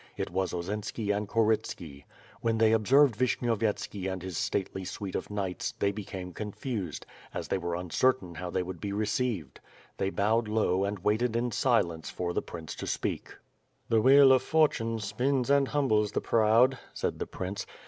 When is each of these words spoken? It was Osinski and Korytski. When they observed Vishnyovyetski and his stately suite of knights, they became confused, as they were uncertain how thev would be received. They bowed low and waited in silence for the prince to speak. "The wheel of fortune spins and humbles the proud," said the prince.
It 0.17 0.31
was 0.31 0.51
Osinski 0.51 1.15
and 1.15 1.29
Korytski. 1.29 2.05
When 2.41 2.57
they 2.57 2.71
observed 2.71 3.15
Vishnyovyetski 3.15 4.11
and 4.11 4.23
his 4.23 4.35
stately 4.35 4.83
suite 4.83 5.13
of 5.13 5.29
knights, 5.29 5.75
they 5.77 5.91
became 5.91 6.33
confused, 6.33 7.05
as 7.35 7.49
they 7.49 7.59
were 7.59 7.75
uncertain 7.75 8.33
how 8.33 8.49
thev 8.49 8.65
would 8.65 8.81
be 8.81 8.91
received. 8.93 9.59
They 9.97 10.09
bowed 10.09 10.47
low 10.47 10.85
and 10.85 10.97
waited 11.03 11.35
in 11.35 11.51
silence 11.51 12.09
for 12.09 12.33
the 12.33 12.41
prince 12.41 12.73
to 12.77 12.87
speak. 12.87 13.35
"The 13.89 14.01
wheel 14.01 14.31
of 14.31 14.41
fortune 14.41 14.97
spins 14.97 15.51
and 15.51 15.67
humbles 15.67 16.13
the 16.13 16.19
proud," 16.21 16.79
said 16.95 17.19
the 17.19 17.27
prince. 17.27 17.67